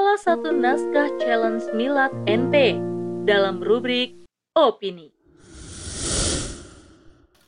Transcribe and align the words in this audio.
salah 0.00 0.16
satu 0.16 0.48
naskah 0.48 1.12
challenge 1.20 1.68
Milad 1.76 2.08
NP 2.24 2.80
dalam 3.28 3.60
rubrik 3.60 4.16
Opini. 4.56 5.12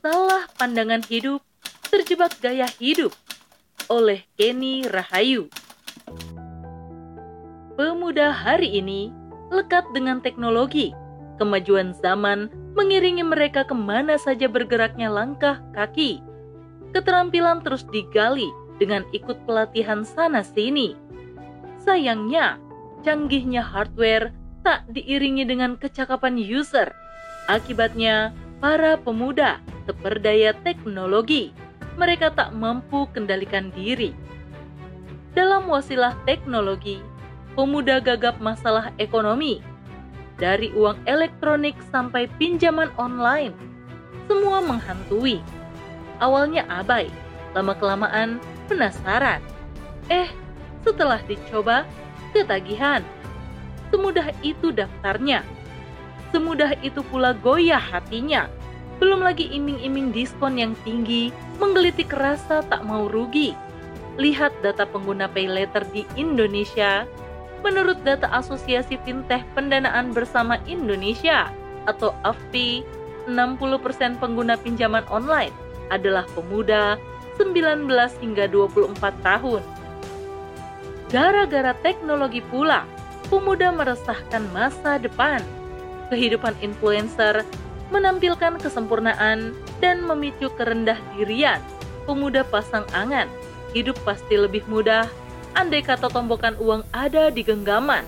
Salah 0.05 0.45
pandangan 0.61 1.01
hidup, 1.09 1.41
terjebak 1.89 2.37
gaya 2.45 2.69
hidup 2.77 3.09
oleh 3.89 4.21
Kenny 4.37 4.85
Rahayu. 4.85 5.49
Pemuda 7.73 8.29
hari 8.29 8.77
ini 8.77 9.09
lekat 9.49 9.89
dengan 9.97 10.21
teknologi. 10.21 10.93
Kemajuan 11.41 11.97
zaman 12.05 12.53
mengiringi 12.77 13.25
mereka 13.25 13.65
ke 13.65 13.73
mana 13.73 14.13
saja 14.21 14.45
bergeraknya 14.45 15.09
langkah 15.09 15.57
kaki. 15.73 16.21
Keterampilan 16.93 17.65
terus 17.65 17.81
digali 17.89 18.53
dengan 18.77 19.01
ikut 19.09 19.41
pelatihan 19.49 20.05
sana-sini 20.05 21.02
Sayangnya, 21.83 22.63
canggihnya 23.03 23.59
hardware 23.59 24.31
tak 24.63 24.87
diiringi 24.87 25.43
dengan 25.43 25.75
kecakapan 25.75 26.39
user. 26.39 26.95
Akibatnya, 27.51 28.31
para 28.63 28.95
pemuda 28.95 29.59
terperdaya 29.83 30.55
teknologi. 30.63 31.51
Mereka 31.99 32.39
tak 32.39 32.55
mampu 32.55 33.05
kendalikan 33.11 33.69
diri. 33.75 34.15
Dalam 35.35 35.67
wasilah 35.67 36.15
teknologi, 36.23 37.03
pemuda 37.59 37.99
gagap 37.99 38.39
masalah 38.39 38.95
ekonomi. 38.95 39.59
Dari 40.39 40.71
uang 40.73 41.03
elektronik 41.03 41.75
sampai 41.91 42.31
pinjaman 42.39 42.89
online, 42.95 43.53
semua 44.25 44.63
menghantui. 44.63 45.43
Awalnya 46.23 46.63
abai, 46.71 47.11
lama-kelamaan 47.51 48.39
penasaran. 48.71 49.43
Eh, 50.07 50.31
setelah 50.83 51.19
dicoba, 51.25 51.87
ketagihan. 52.35 53.01
Semudah 53.89 54.31
itu 54.45 54.69
daftarnya. 54.69 55.41
Semudah 56.35 56.75
itu 56.81 57.01
pula 57.07 57.31
goyah 57.33 57.81
hatinya. 57.81 58.49
Belum 58.97 59.21
lagi 59.21 59.49
iming-iming 59.49 60.13
diskon 60.13 60.57
yang 60.57 60.73
tinggi, 60.85 61.33
menggelitik 61.57 62.09
rasa 62.13 62.61
tak 62.67 62.85
mau 62.85 63.09
rugi. 63.09 63.53
Lihat 64.17 64.53
data 64.61 64.85
pengguna 64.85 65.25
pay 65.29 65.49
letter 65.49 65.81
di 65.89 66.05
Indonesia. 66.13 67.05
Menurut 67.65 68.01
data 68.03 68.29
Asosiasi 68.29 68.99
Fintech 69.01 69.41
Pendanaan 69.55 70.11
Bersama 70.11 70.59
Indonesia 70.67 71.49
atau 71.87 72.11
AFPI, 72.21 72.83
60% 73.27 74.19
pengguna 74.19 74.59
pinjaman 74.59 75.07
online 75.07 75.55
adalah 75.87 76.27
pemuda 76.35 76.99
19 77.39 77.87
hingga 78.19 78.45
24 78.51 78.99
tahun. 79.23 79.61
Gara-gara 81.13 81.77
teknologi 81.85 82.41
pula, 82.41 82.89
pemuda 83.29 83.69
meresahkan 83.69 84.49
masa 84.49 84.97
depan. 84.97 85.45
Kehidupan 86.09 86.57
influencer 86.65 87.45
menampilkan 87.93 88.57
kesempurnaan 88.57 89.53
dan 89.77 90.01
memicu 90.01 90.49
kerendah 90.57 90.97
dirian. 91.13 91.61
Pemuda 92.09 92.41
pasang 92.41 92.81
angan, 92.97 93.29
hidup 93.77 93.93
pasti 94.01 94.41
lebih 94.41 94.65
mudah 94.65 95.05
andai 95.53 95.85
kata 95.85 96.09
tombokan 96.09 96.57
uang 96.57 96.81
ada 96.89 97.29
di 97.29 97.45
genggaman. 97.45 98.01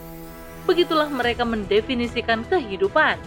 Begitulah 0.65 1.05
mereka 1.13 1.45
mendefinisikan 1.45 2.41
kehidupan. 2.49 3.21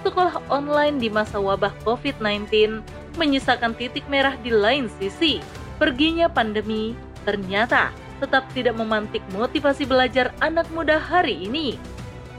Sekolah 0.00 0.40
online 0.48 0.96
di 0.96 1.12
masa 1.12 1.36
wabah 1.36 1.76
COVID-19 1.84 2.80
menyisakan 3.20 3.76
titik 3.76 4.08
merah 4.08 4.40
di 4.40 4.48
lain 4.48 4.88
sisi. 4.96 5.44
Perginya 5.76 6.32
pandemi 6.32 6.96
ternyata 7.28 7.92
tetap 8.20 8.46
tidak 8.52 8.76
memantik 8.76 9.24
motivasi 9.32 9.88
belajar 9.88 10.30
anak 10.44 10.68
muda 10.70 11.00
hari 11.00 11.48
ini. 11.48 11.80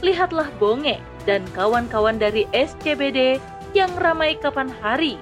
Lihatlah 0.06 0.50
Bonge 0.62 1.02
dan 1.26 1.46
kawan-kawan 1.54 2.18
dari 2.22 2.46
SCBD 2.54 3.42
yang 3.74 3.92
ramai 3.98 4.38
kapan 4.38 4.70
hari. 4.82 5.18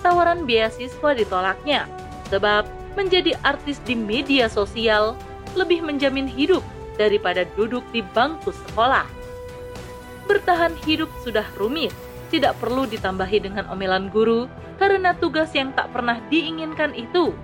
Tawaran 0.00 0.48
beasiswa 0.48 1.10
ditolaknya, 1.12 1.84
sebab 2.32 2.64
menjadi 2.96 3.36
artis 3.44 3.78
di 3.84 3.94
media 3.94 4.48
sosial 4.48 5.14
lebih 5.54 5.84
menjamin 5.84 6.26
hidup 6.26 6.64
daripada 6.96 7.44
duduk 7.58 7.84
di 7.92 8.00
bangku 8.14 8.50
sekolah. 8.50 9.06
Bertahan 10.26 10.74
hidup 10.86 11.10
sudah 11.26 11.44
rumit, 11.58 11.92
tidak 12.30 12.54
perlu 12.62 12.86
ditambahi 12.86 13.42
dengan 13.42 13.66
omelan 13.68 14.08
guru 14.14 14.46
karena 14.78 15.12
tugas 15.18 15.50
yang 15.52 15.74
tak 15.74 15.90
pernah 15.92 16.22
diinginkan 16.30 16.94
itu 16.94 17.34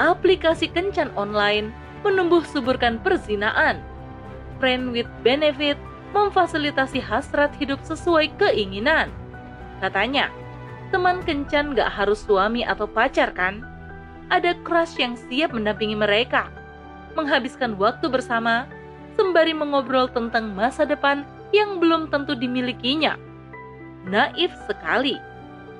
aplikasi 0.00 0.72
kencan 0.72 1.12
online 1.12 1.68
menumbuh 2.00 2.40
suburkan 2.48 2.96
perzinaan. 3.04 3.84
Friend 4.56 4.96
with 4.96 5.08
benefit 5.20 5.76
memfasilitasi 6.16 6.98
hasrat 7.04 7.52
hidup 7.60 7.78
sesuai 7.84 8.32
keinginan. 8.40 9.12
Katanya, 9.84 10.32
teman 10.88 11.20
kencan 11.22 11.76
gak 11.76 11.92
harus 11.92 12.24
suami 12.24 12.64
atau 12.64 12.88
pacar 12.88 13.30
kan? 13.36 13.62
Ada 14.32 14.56
crush 14.64 14.96
yang 14.96 15.14
siap 15.14 15.52
mendampingi 15.52 15.94
mereka, 15.94 16.48
menghabiskan 17.14 17.76
waktu 17.76 18.08
bersama, 18.08 18.64
sembari 19.14 19.52
mengobrol 19.52 20.08
tentang 20.08 20.54
masa 20.56 20.88
depan 20.88 21.26
yang 21.52 21.82
belum 21.82 22.08
tentu 22.08 22.32
dimilikinya. 22.38 23.18
Naif 24.06 24.54
sekali 24.64 25.18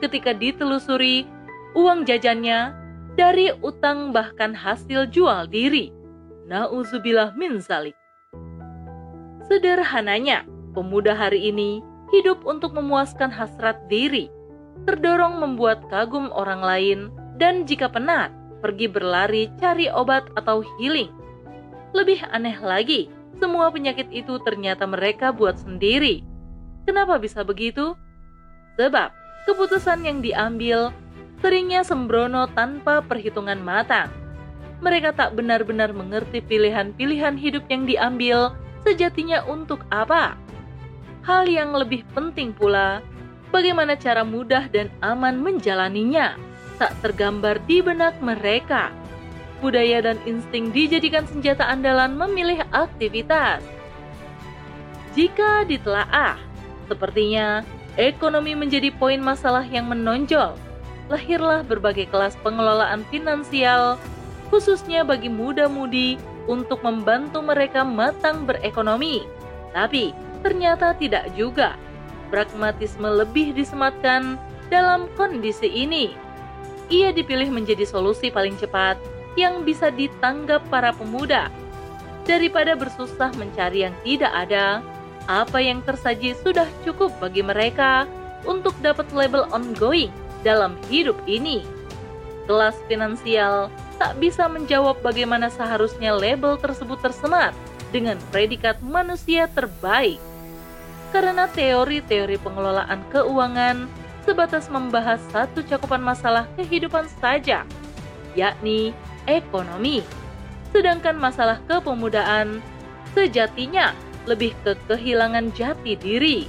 ketika 0.00 0.32
ditelusuri 0.36 1.24
uang 1.76 2.04
jajannya 2.08 2.79
dari 3.20 3.52
utang 3.60 4.16
bahkan 4.16 4.56
hasil 4.56 5.12
jual 5.12 5.44
diri. 5.44 5.92
Nauzubillah 6.48 7.36
min 7.36 7.60
zalik. 7.60 7.92
Sederhananya, 9.44 10.48
pemuda 10.72 11.12
hari 11.12 11.52
ini 11.52 11.84
hidup 12.16 12.40
untuk 12.48 12.72
memuaskan 12.72 13.28
hasrat 13.28 13.76
diri, 13.92 14.32
terdorong 14.88 15.36
membuat 15.36 15.84
kagum 15.92 16.32
orang 16.32 16.64
lain, 16.64 16.98
dan 17.36 17.68
jika 17.68 17.92
penat, 17.92 18.32
pergi 18.64 18.88
berlari 18.88 19.52
cari 19.60 19.92
obat 19.92 20.24
atau 20.40 20.64
healing. 20.80 21.12
Lebih 21.92 22.24
aneh 22.32 22.56
lagi, 22.56 23.12
semua 23.36 23.68
penyakit 23.68 24.08
itu 24.16 24.40
ternyata 24.48 24.88
mereka 24.88 25.28
buat 25.28 25.60
sendiri. 25.60 26.24
Kenapa 26.88 27.20
bisa 27.20 27.44
begitu? 27.44 27.92
Sebab 28.80 29.12
keputusan 29.44 30.08
yang 30.08 30.24
diambil 30.24 30.88
seringnya 31.40 31.80
sembrono 31.82 32.46
tanpa 32.52 33.00
perhitungan 33.00 33.58
matang. 33.60 34.12
Mereka 34.80 35.12
tak 35.16 35.36
benar-benar 35.36 35.92
mengerti 35.92 36.40
pilihan-pilihan 36.40 37.36
hidup 37.36 37.64
yang 37.68 37.84
diambil 37.84 38.56
sejatinya 38.84 39.44
untuk 39.44 39.84
apa. 39.92 40.36
Hal 41.20 41.44
yang 41.44 41.76
lebih 41.76 42.04
penting 42.16 42.56
pula, 42.56 43.04
bagaimana 43.52 43.92
cara 43.92 44.24
mudah 44.24 44.72
dan 44.72 44.88
aman 45.04 45.36
menjalaninya, 45.36 46.36
tak 46.80 46.96
tergambar 47.04 47.60
di 47.68 47.84
benak 47.84 48.16
mereka. 48.24 48.88
Budaya 49.60 50.00
dan 50.00 50.16
insting 50.24 50.72
dijadikan 50.72 51.28
senjata 51.28 51.68
andalan 51.68 52.16
memilih 52.16 52.64
aktivitas. 52.72 53.60
Jika 55.12 55.68
ditelaah, 55.68 56.40
sepertinya 56.88 57.60
ekonomi 58.00 58.56
menjadi 58.56 58.88
poin 58.96 59.20
masalah 59.20 59.68
yang 59.68 59.92
menonjol 59.92 60.56
lahirlah 61.10 61.66
berbagai 61.66 62.06
kelas 62.08 62.38
pengelolaan 62.40 63.02
finansial, 63.10 63.98
khususnya 64.48 65.02
bagi 65.02 65.26
muda-mudi 65.26 66.16
untuk 66.46 66.80
membantu 66.86 67.42
mereka 67.42 67.82
matang 67.82 68.46
berekonomi. 68.46 69.26
Tapi 69.74 70.14
ternyata 70.46 70.94
tidak 70.96 71.28
juga. 71.34 71.74
Pragmatisme 72.30 73.10
lebih 73.10 73.50
disematkan 73.58 74.38
dalam 74.70 75.10
kondisi 75.18 75.66
ini. 75.66 76.14
Ia 76.90 77.10
dipilih 77.10 77.50
menjadi 77.50 77.82
solusi 77.82 78.30
paling 78.30 78.54
cepat 78.54 78.94
yang 79.34 79.66
bisa 79.66 79.90
ditanggap 79.90 80.62
para 80.70 80.94
pemuda. 80.94 81.50
Daripada 82.26 82.78
bersusah 82.78 83.34
mencari 83.34 83.82
yang 83.86 83.94
tidak 84.06 84.30
ada, 84.30 84.78
apa 85.26 85.58
yang 85.58 85.82
tersaji 85.82 86.38
sudah 86.38 86.66
cukup 86.86 87.10
bagi 87.18 87.42
mereka 87.42 88.06
untuk 88.46 88.74
dapat 88.78 89.10
label 89.10 89.46
ongoing 89.50 90.10
dalam 90.42 90.76
hidup 90.88 91.16
ini. 91.24 91.62
Kelas 92.48 92.74
finansial 92.90 93.70
tak 94.00 94.16
bisa 94.18 94.48
menjawab 94.48 94.98
bagaimana 95.04 95.52
seharusnya 95.52 96.16
label 96.16 96.56
tersebut 96.56 96.98
tersemat 97.04 97.52
dengan 97.94 98.16
predikat 98.32 98.80
manusia 98.80 99.46
terbaik. 99.52 100.18
Karena 101.10 101.50
teori-teori 101.50 102.38
pengelolaan 102.38 103.02
keuangan 103.10 103.90
sebatas 104.24 104.70
membahas 104.70 105.18
satu 105.34 105.60
cakupan 105.66 106.00
masalah 106.00 106.46
kehidupan 106.54 107.10
saja, 107.18 107.66
yakni 108.38 108.94
ekonomi. 109.26 110.06
Sedangkan 110.70 111.18
masalah 111.18 111.58
kepemudaan 111.66 112.62
sejatinya 113.10 113.90
lebih 114.30 114.54
ke 114.62 114.78
kehilangan 114.86 115.50
jati 115.50 115.98
diri. 115.98 116.46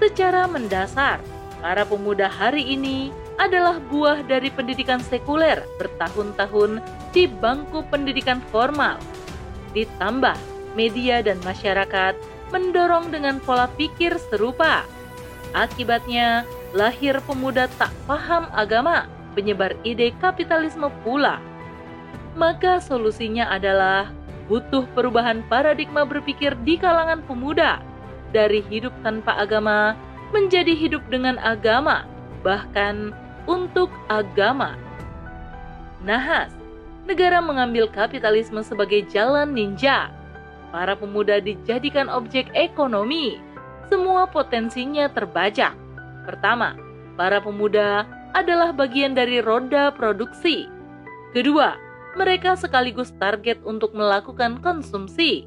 Secara 0.00 0.48
mendasar, 0.48 1.20
para 1.62 1.86
pemuda 1.86 2.26
hari 2.26 2.74
ini 2.74 3.14
adalah 3.38 3.78
buah 3.88 4.26
dari 4.26 4.50
pendidikan 4.50 4.98
sekuler 4.98 5.62
bertahun-tahun 5.78 6.82
di 7.14 7.30
bangku 7.30 7.86
pendidikan 7.88 8.42
formal. 8.50 8.98
Ditambah 9.72 10.36
media 10.74 11.22
dan 11.22 11.38
masyarakat 11.46 12.18
mendorong 12.50 13.14
dengan 13.14 13.38
pola 13.40 13.70
pikir 13.78 14.18
serupa. 14.28 14.84
Akibatnya, 15.56 16.44
lahir 16.76 17.22
pemuda 17.24 17.70
tak 17.80 17.94
paham 18.04 18.50
agama, 18.52 19.08
penyebar 19.32 19.72
ide 19.86 20.12
kapitalisme 20.20 20.90
pula. 21.06 21.40
Maka 22.36 22.80
solusinya 22.80 23.48
adalah 23.48 24.12
butuh 24.48 24.84
perubahan 24.92 25.44
paradigma 25.46 26.04
berpikir 26.04 26.52
di 26.64 26.76
kalangan 26.76 27.24
pemuda 27.24 27.80
dari 28.32 28.64
hidup 28.68 28.92
tanpa 29.04 29.36
agama 29.36 29.96
menjadi 30.32 30.72
hidup 30.72 31.04
dengan 31.12 31.36
agama, 31.38 32.08
bahkan 32.40 33.12
untuk 33.44 33.92
agama. 34.08 34.74
Nahas, 36.02 36.50
negara 37.06 37.38
mengambil 37.38 37.86
kapitalisme 37.86 38.64
sebagai 38.66 39.06
jalan 39.12 39.54
ninja. 39.54 40.10
Para 40.72 40.96
pemuda 40.96 41.38
dijadikan 41.38 42.08
objek 42.08 42.48
ekonomi. 42.56 43.36
Semua 43.92 44.24
potensinya 44.24 45.04
terbajak. 45.12 45.76
Pertama, 46.24 46.74
para 47.14 47.44
pemuda 47.44 48.08
adalah 48.32 48.72
bagian 48.72 49.12
dari 49.12 49.44
roda 49.44 49.92
produksi. 49.92 50.64
Kedua, 51.36 51.76
mereka 52.16 52.56
sekaligus 52.56 53.12
target 53.20 53.60
untuk 53.68 53.92
melakukan 53.92 54.64
konsumsi. 54.64 55.44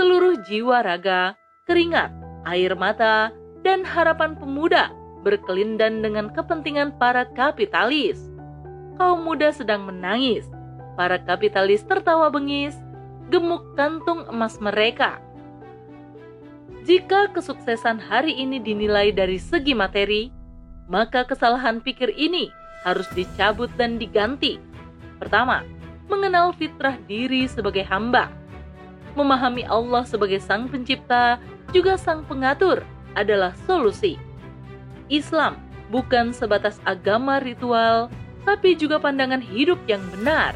Seluruh 0.00 0.40
jiwa 0.48 0.80
raga, 0.80 1.36
keringat, 1.68 2.08
air 2.48 2.72
mata, 2.72 3.32
dan 3.66 3.82
harapan 3.82 4.38
pemuda 4.38 4.94
berkelindan 5.22 6.00
dengan 6.00 6.30
kepentingan 6.30 6.94
para 6.96 7.26
kapitalis. 7.34 8.18
Kaum 8.98 9.22
muda 9.26 9.54
sedang 9.54 9.86
menangis, 9.86 10.46
para 10.98 11.18
kapitalis 11.22 11.86
tertawa 11.86 12.30
bengis, 12.30 12.74
gemuk 13.30 13.62
kantung 13.78 14.26
emas 14.30 14.58
mereka 14.58 15.22
jika 16.88 17.28
kesuksesan 17.36 18.00
hari 18.00 18.32
ini 18.32 18.56
dinilai 18.56 19.12
dari 19.12 19.36
segi 19.36 19.76
materi, 19.76 20.32
maka 20.88 21.20
kesalahan 21.20 21.84
pikir 21.84 22.16
ini 22.16 22.48
harus 22.80 23.04
dicabut 23.12 23.68
dan 23.76 24.00
diganti. 24.00 24.56
Pertama, 25.20 25.68
mengenal 26.08 26.56
fitrah 26.56 26.96
diri 27.04 27.44
sebagai 27.44 27.84
hamba. 27.84 28.32
Memahami 29.12 29.68
Allah 29.68 30.08
sebagai 30.08 30.40
Sang 30.40 30.64
Pencipta, 30.64 31.36
juga 31.76 32.00
Sang 32.00 32.24
Pengatur 32.24 32.80
adalah 33.16 33.56
solusi. 33.64 34.20
Islam 35.08 35.56
bukan 35.88 36.36
sebatas 36.36 36.82
agama 36.84 37.40
ritual, 37.40 38.12
tapi 38.44 38.76
juga 38.76 39.00
pandangan 39.00 39.40
hidup 39.40 39.80
yang 39.88 40.02
benar. 40.12 40.52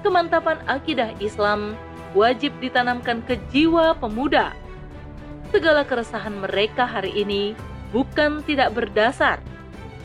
Kemantapan 0.00 0.60
akidah 0.68 1.12
Islam 1.20 1.76
wajib 2.12 2.52
ditanamkan 2.60 3.24
ke 3.24 3.36
jiwa 3.52 3.96
pemuda 3.96 4.52
segala 5.54 5.86
keresahan 5.86 6.34
mereka 6.42 6.82
hari 6.82 7.14
ini 7.14 7.54
bukan 7.94 8.42
tidak 8.42 8.74
berdasar. 8.74 9.38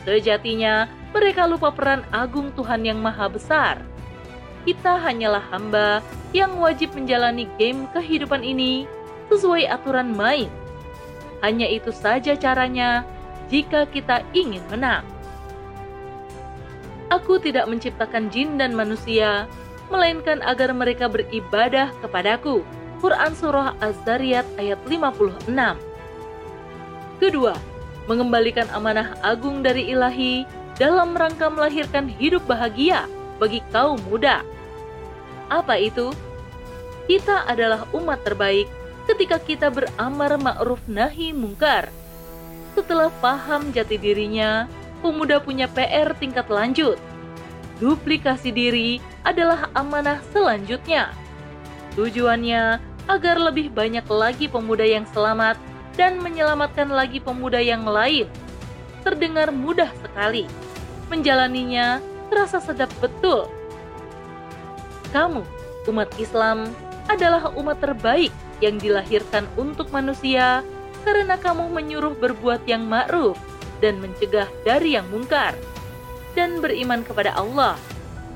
Sejatinya, 0.06 0.86
mereka 1.10 1.50
lupa 1.50 1.74
peran 1.74 2.06
agung 2.14 2.54
Tuhan 2.54 2.86
yang 2.86 3.02
Maha 3.02 3.26
Besar. 3.26 3.82
Kita 4.62 5.02
hanyalah 5.02 5.42
hamba 5.50 5.98
yang 6.30 6.54
wajib 6.62 6.94
menjalani 6.94 7.50
game 7.58 7.90
kehidupan 7.90 8.46
ini 8.46 8.86
sesuai 9.26 9.66
aturan 9.66 10.14
main. 10.14 10.46
Hanya 11.40 11.66
itu 11.68 11.90
saja 11.90 12.36
caranya 12.36 13.04
jika 13.48 13.88
kita 13.88 14.22
ingin 14.36 14.62
menang. 14.68 15.04
Aku 17.10 17.42
tidak 17.42 17.66
menciptakan 17.66 18.30
jin 18.30 18.54
dan 18.54 18.70
manusia, 18.76 19.50
melainkan 19.90 20.38
agar 20.46 20.70
mereka 20.70 21.10
beribadah 21.10 21.90
kepadaku 21.98 22.62
Quran 23.02 23.32
Surah 23.34 23.74
Az-Zariyat 23.82 24.46
ayat 24.60 24.78
56. 24.86 25.50
Kedua, 27.18 27.58
mengembalikan 28.06 28.70
amanah 28.70 29.18
agung 29.26 29.66
dari 29.66 29.90
ilahi 29.90 30.46
dalam 30.78 31.12
rangka 31.18 31.50
melahirkan 31.50 32.06
hidup 32.06 32.46
bahagia 32.46 33.10
bagi 33.42 33.60
kaum 33.74 33.98
muda. 34.06 34.46
Apa 35.50 35.76
itu? 35.82 36.14
Kita 37.10 37.42
adalah 37.50 37.90
umat 37.90 38.22
terbaik 38.22 38.70
ketika 39.10 39.42
kita 39.42 39.68
beramar 39.74 40.38
ma'ruf 40.38 40.78
nahi 40.86 41.34
mungkar. 41.34 41.90
Setelah 42.78 43.10
paham 43.18 43.74
jati 43.74 43.98
dirinya, 43.98 44.70
pemuda 45.02 45.42
punya 45.42 45.66
PR 45.66 46.14
tingkat 46.14 46.46
lanjut. 46.46 46.94
Duplikasi 47.82 48.54
diri 48.54 49.02
adalah 49.26 49.66
amanah 49.74 50.22
selanjutnya. 50.30 51.10
Tujuannya 51.98 52.78
agar 53.10 53.36
lebih 53.42 53.74
banyak 53.74 54.06
lagi 54.06 54.46
pemuda 54.46 54.86
yang 54.86 55.02
selamat 55.10 55.58
dan 55.98 56.22
menyelamatkan 56.22 56.86
lagi 56.86 57.18
pemuda 57.18 57.58
yang 57.58 57.82
lain. 57.82 58.30
Terdengar 59.02 59.50
mudah 59.50 59.90
sekali. 60.06 60.46
Menjalaninya 61.10 61.98
terasa 62.30 62.62
sedap 62.62 62.94
betul. 63.02 63.50
Kamu, 65.10 65.42
umat 65.90 66.14
Islam, 66.22 66.70
adalah 67.10 67.50
umat 67.58 67.82
terbaik 67.82 68.30
yang 68.60 68.76
dilahirkan 68.76 69.48
untuk 69.56 69.88
manusia 69.92 70.64
karena 71.04 71.40
kamu 71.40 71.72
menyuruh 71.72 72.14
berbuat 72.16 72.68
yang 72.68 72.84
ma'ruf 72.86 73.36
dan 73.80 73.96
mencegah 73.98 74.48
dari 74.62 74.94
yang 74.96 75.08
mungkar 75.08 75.56
dan 76.36 76.60
beriman 76.60 77.02
kepada 77.02 77.34
Allah. 77.34 77.74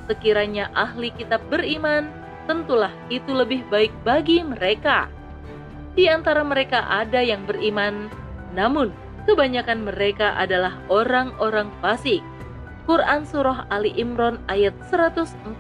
Sekiranya 0.09 0.69
ahli 0.77 1.13
kitab 1.17 1.41
beriman, 1.49 2.09
tentulah 2.45 2.93
itu 3.09 3.33
lebih 3.33 3.65
baik 3.73 3.93
bagi 4.05 4.45
mereka. 4.45 5.09
Di 5.95 6.11
antara 6.11 6.43
mereka 6.43 6.85
ada 6.91 7.23
yang 7.23 7.47
beriman, 7.47 8.11
namun 8.53 8.91
kebanyakan 9.25 9.87
mereka 9.87 10.35
adalah 10.37 10.77
orang-orang 10.91 11.71
fasik. 11.81 12.21
Quran 12.85 13.25
Surah 13.25 13.65
Ali 13.73 13.97
Imran 13.97 14.37
ayat 14.53 14.77
104 14.93 15.57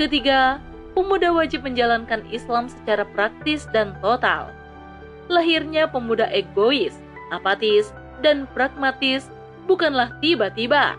Ketiga, 0.00 0.62
pemuda 0.98 1.30
wajib 1.30 1.62
menjalankan 1.62 2.26
Islam 2.34 2.66
secara 2.66 3.06
praktis 3.14 3.70
dan 3.70 3.94
total. 4.02 4.50
Lahirnya 5.30 5.86
pemuda 5.86 6.26
egois, 6.34 6.98
apatis, 7.30 7.94
dan 8.18 8.50
pragmatis 8.50 9.30
bukanlah 9.70 10.10
tiba-tiba. 10.18 10.98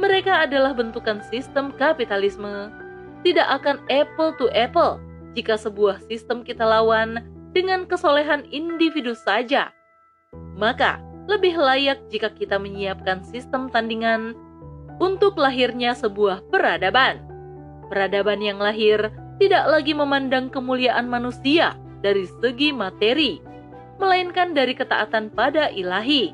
Mereka 0.00 0.48
adalah 0.48 0.72
bentukan 0.72 1.20
sistem 1.28 1.68
kapitalisme 1.76 2.72
tidak 3.20 3.60
akan 3.60 3.76
apple 3.92 4.32
to 4.40 4.48
apple 4.56 4.96
jika 5.36 5.60
sebuah 5.60 6.00
sistem 6.08 6.40
kita 6.40 6.64
lawan 6.64 7.20
dengan 7.52 7.84
kesolehan 7.84 8.48
individu 8.48 9.12
saja. 9.12 9.68
Maka, 10.56 11.04
lebih 11.28 11.54
layak 11.60 12.00
jika 12.08 12.32
kita 12.32 12.56
menyiapkan 12.56 13.20
sistem 13.28 13.68
tandingan 13.68 14.32
untuk 14.96 15.36
lahirnya 15.36 15.92
sebuah 15.92 16.48
peradaban. 16.48 17.31
Peradaban 17.92 18.40
yang 18.40 18.56
lahir 18.56 19.12
tidak 19.36 19.68
lagi 19.68 19.92
memandang 19.92 20.48
kemuliaan 20.48 21.12
manusia 21.12 21.76
dari 22.00 22.24
segi 22.40 22.72
materi, 22.72 23.36
melainkan 24.00 24.56
dari 24.56 24.72
ketaatan 24.72 25.28
pada 25.28 25.68
ilahi. 25.68 26.32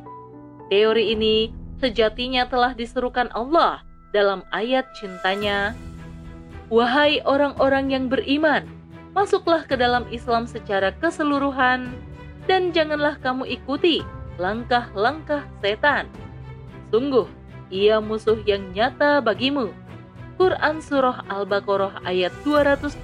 Teori 0.70 1.18
ini 1.18 1.50
sejatinya 1.82 2.46
telah 2.46 2.78
diserukan 2.78 3.26
Allah 3.34 3.82
dalam 4.14 4.46
ayat 4.54 4.86
cintanya 5.02 5.74
Wahai 6.70 7.18
orang-orang 7.26 7.90
yang 7.90 8.06
beriman, 8.06 8.62
masuklah 9.10 9.66
ke 9.66 9.74
dalam 9.74 10.06
Islam 10.14 10.46
secara 10.46 10.94
keseluruhan, 11.02 11.90
dan 12.46 12.70
janganlah 12.70 13.18
kamu 13.18 13.50
ikuti 13.50 14.06
langkah-langkah 14.38 15.42
setan. 15.58 16.06
Sungguh, 16.94 17.26
ia 17.72 17.98
musuh 17.98 18.38
yang 18.46 18.62
nyata 18.76 19.18
bagimu. 19.18 19.74
Quran 20.38 20.78
Surah 20.78 21.26
Al-Baqarah 21.26 22.06
ayat 22.06 22.30
208 22.46 23.02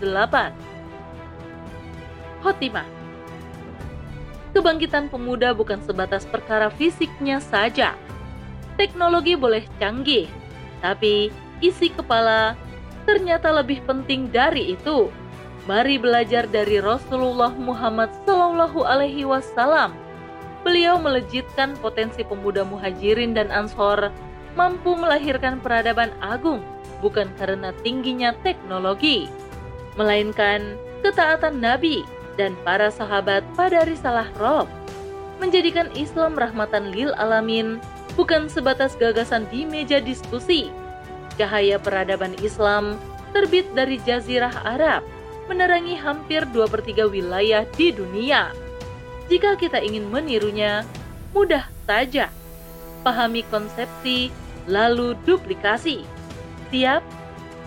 Khotimah 2.47 2.87
Kebangkitan 4.55 5.11
pemuda 5.11 5.51
bukan 5.51 5.83
sebatas 5.83 6.23
perkara 6.31 6.71
fisiknya 6.71 7.43
saja. 7.43 7.99
Teknologi 8.79 9.35
boleh 9.35 9.67
canggih, 9.83 10.31
tapi 10.79 11.35
isi 11.59 11.91
kepala 11.91 12.55
ternyata 13.03 13.51
lebih 13.51 13.83
penting 13.83 14.31
dari 14.31 14.79
itu. 14.79 15.11
Mari 15.67 15.99
belajar 15.99 16.47
dari 16.47 16.79
Rasulullah 16.79 17.51
Muhammad 17.51 18.15
Wasallam. 19.27 19.91
Beliau 20.63 21.03
melejitkan 21.03 21.75
potensi 21.83 22.23
pemuda 22.23 22.63
muhajirin 22.63 23.35
dan 23.35 23.51
ansor 23.51 24.15
mampu 24.55 24.95
melahirkan 24.95 25.59
peradaban 25.59 26.15
agung 26.23 26.63
bukan 27.03 27.31
karena 27.39 27.71
tingginya 27.83 28.37
teknologi, 28.43 29.31
melainkan 29.99 30.79
ketaatan 31.03 31.59
Nabi 31.63 32.03
dan 32.35 32.59
para 32.67 32.91
sahabat 32.91 33.47
pada 33.55 33.87
risalah 33.87 34.29
Rob, 34.39 34.67
menjadikan 35.39 35.91
Islam 35.95 36.35
rahmatan 36.35 36.91
lil 36.91 37.15
alamin 37.19 37.79
bukan 38.19 38.47
sebatas 38.47 38.95
gagasan 38.99 39.47
di 39.51 39.67
meja 39.67 39.99
diskusi. 39.99 40.71
Cahaya 41.35 41.83
peradaban 41.83 42.35
Islam 42.43 42.95
terbit 43.35 43.67
dari 43.75 43.99
Jazirah 43.99 44.63
Arab, 44.63 45.03
menerangi 45.51 45.99
hampir 45.99 46.47
dua 46.55 46.71
per 46.71 46.87
3 46.87 47.11
wilayah 47.11 47.67
di 47.75 47.91
dunia. 47.91 48.55
Jika 49.27 49.59
kita 49.59 49.83
ingin 49.83 50.07
menirunya, 50.07 50.87
mudah 51.35 51.67
saja. 51.85 52.31
Pahami 53.03 53.43
konsepsi, 53.51 54.31
lalu 54.71 55.19
duplikasi. 55.27 56.07
Siap? 56.73 57.03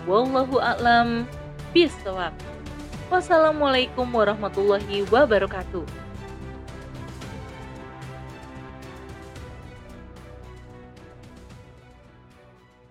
Wallahu 0.08 0.58
a'lam 0.58 1.28
bishawab. 1.76 2.32
Wassalamualaikum 3.12 4.08
warahmatullahi 4.08 5.04
wabarakatuh. 5.08 6.07